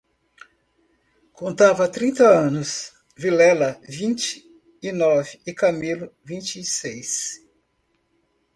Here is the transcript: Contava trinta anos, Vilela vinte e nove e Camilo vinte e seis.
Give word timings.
Contava 1.31 1.87
trinta 1.87 2.25
anos, 2.39 2.91
Vilela 3.15 3.79
vinte 3.87 4.43
e 4.81 4.91
nove 4.91 5.39
e 5.45 5.53
Camilo 5.53 6.11
vinte 6.25 6.55
e 6.59 6.63
seis. 6.65 7.39